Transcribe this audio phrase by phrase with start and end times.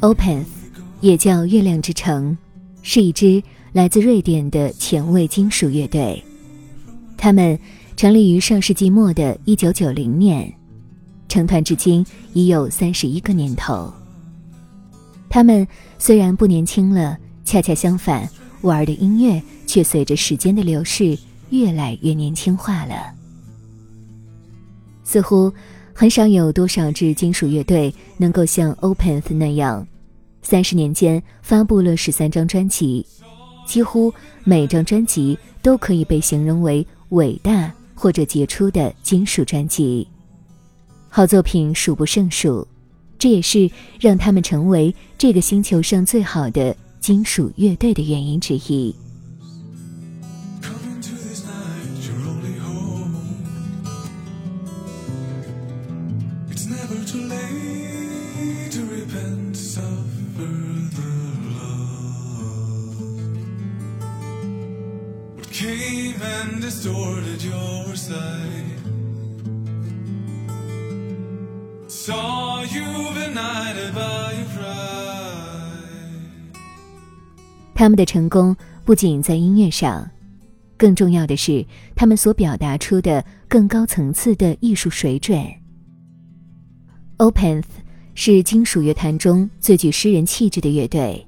[0.00, 0.46] Opeth
[1.02, 2.36] 也叫月亮之城，
[2.80, 6.22] 是一支来自瑞典的前卫金属乐队。
[7.18, 7.58] 他们
[7.98, 10.50] 成立于上世纪末的一九九零年，
[11.28, 13.92] 成团至今已有三十一个年头。
[15.28, 18.26] 他们虽然不年轻了，恰恰相反，
[18.62, 21.18] 玩的音乐却随着时间的流逝
[21.50, 23.12] 越来越年轻化了。
[25.04, 25.52] 似乎
[26.00, 29.86] 很少有多少支金属乐队能够像 Opeth 那样。
[30.40, 33.04] 三十年间发布了十三张专辑，
[33.66, 34.10] 几乎
[34.42, 40.08] 每张专辑都可以被形容为伟大或者杰出的金属专辑，
[41.10, 42.66] 好作品数不胜数，
[43.18, 43.70] 这也是
[44.00, 48.96] 让他们成为这个星球上最好的金属乐队的原因之一。
[77.74, 78.54] 他们的成功
[78.84, 80.08] 不仅在音乐上，
[80.76, 81.66] 更重要的是
[81.96, 85.59] 他们所表达出的更高层次的艺术水准。
[87.20, 87.64] Opeth
[88.14, 91.26] 是金属乐坛中最具诗人气质的乐队，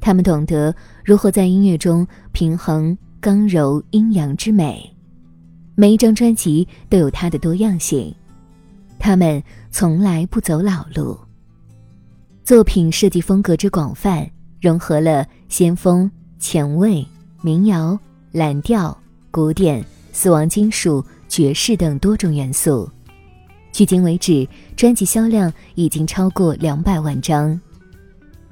[0.00, 4.90] 他们懂得如何在音乐中平衡刚柔阴阳之美。
[5.74, 8.14] 每一张专辑都有它的多样性，
[8.98, 11.14] 他们从来不走老路。
[12.42, 14.26] 作品设计风格之广泛，
[14.58, 17.06] 融合了先锋、前卫、
[17.42, 17.98] 民谣、
[18.32, 18.98] 蓝调、
[19.30, 22.90] 古典、死亡金属、爵士等多种元素。
[23.80, 24.46] 迄今为止，
[24.76, 27.58] 专辑销量已经超过两百万张。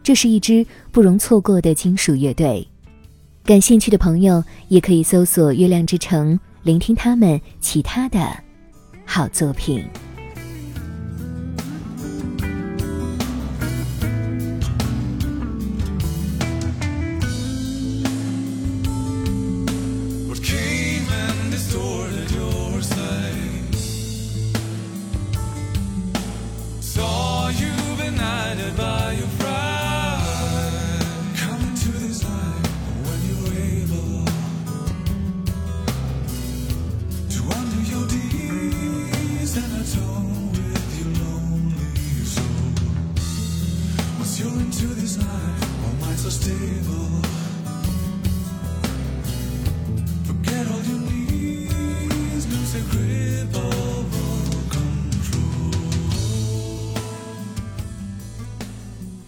[0.02, 2.66] 这是一支不容错过的金属乐队。
[3.44, 6.40] 感兴趣的朋友也可以搜索“月亮之城”。
[6.64, 8.18] 聆听他们其他的
[9.04, 9.84] 好作品。